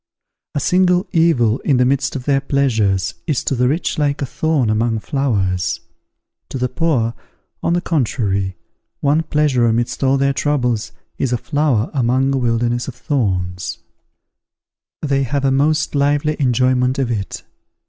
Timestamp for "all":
10.03-10.17